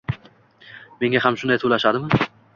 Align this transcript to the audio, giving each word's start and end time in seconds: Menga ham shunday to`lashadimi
Menga 1.03 1.23
ham 1.27 1.39
shunday 1.43 1.61
to`lashadimi 1.67 2.25